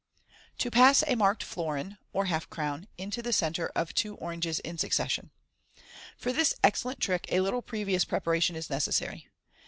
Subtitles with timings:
[0.57, 4.79] To pass a Marked Florin (or Halp crown) into the Centrb of two Oranges in
[4.79, 5.29] Succession.—
[6.17, 9.27] For this excellent trick a little previous preparation is necessary.